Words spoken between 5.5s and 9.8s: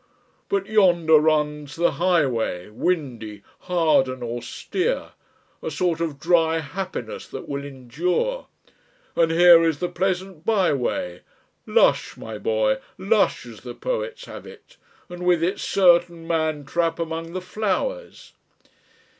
a sort of dry happiness that will endure; and here is